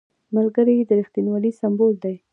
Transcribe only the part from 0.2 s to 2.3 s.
ملګری د رښتینولۍ سمبول دی